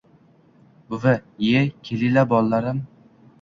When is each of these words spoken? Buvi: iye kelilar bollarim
Buvi: 0.93 1.13
iye 1.49 1.61
kelilar 1.83 2.27
bollarim 2.33 2.81